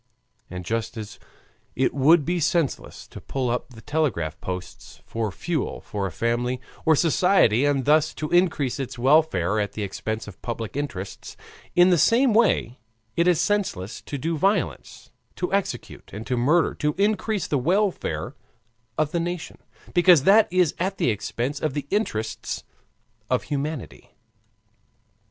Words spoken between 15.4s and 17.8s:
execute, and to murder to increase the